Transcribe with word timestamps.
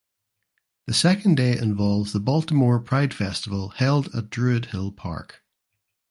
The 0.87 0.95
second 0.95 1.35
day 1.37 1.55
involves 1.55 2.11
the 2.11 2.19
Baltimore 2.19 2.79
Pride 2.79 3.13
Festival 3.13 3.69
held 3.69 4.07
at 4.15 4.31
Druid 4.31 4.65
Hill 4.71 4.91
Park. 4.91 5.43